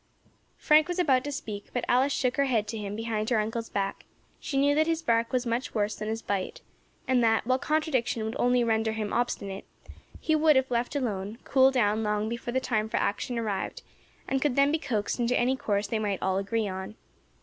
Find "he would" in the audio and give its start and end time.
10.19-10.57